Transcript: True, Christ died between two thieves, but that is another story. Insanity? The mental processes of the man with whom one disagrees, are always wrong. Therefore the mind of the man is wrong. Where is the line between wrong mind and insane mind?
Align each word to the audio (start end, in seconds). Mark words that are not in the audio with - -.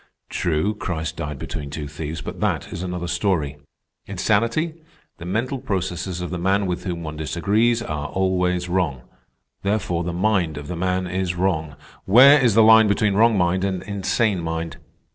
True, 0.31 0.73
Christ 0.73 1.15
died 1.17 1.37
between 1.37 1.69
two 1.69 1.87
thieves, 1.87 2.21
but 2.21 2.39
that 2.39 2.69
is 2.73 2.81
another 2.81 3.05
story. 3.07 3.57
Insanity? 4.07 4.81
The 5.19 5.25
mental 5.27 5.59
processes 5.59 6.21
of 6.21 6.31
the 6.31 6.39
man 6.39 6.65
with 6.65 6.85
whom 6.85 7.03
one 7.03 7.17
disagrees, 7.17 7.83
are 7.83 8.07
always 8.07 8.67
wrong. 8.67 9.03
Therefore 9.61 10.03
the 10.03 10.11
mind 10.11 10.57
of 10.57 10.67
the 10.67 10.75
man 10.75 11.05
is 11.05 11.35
wrong. 11.35 11.75
Where 12.05 12.39
is 12.43 12.55
the 12.55 12.63
line 12.63 12.87
between 12.87 13.13
wrong 13.13 13.37
mind 13.37 13.63
and 13.63 13.83
insane 13.83 14.39
mind? 14.41 14.77